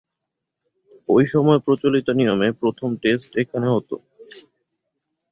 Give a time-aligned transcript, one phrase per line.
[1.09, 3.95] ঐ সময়ে প্রচলিত নিয়মে প্রথম টেস্ট এখানে হতো।